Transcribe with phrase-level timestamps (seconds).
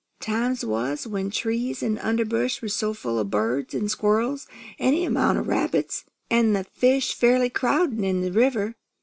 [0.19, 4.47] Time was when trees an' underbrush were full o' birds an' squirrels,
[4.79, 8.73] any amount o' rabbits, an' the fish fairly crowdin' in the river.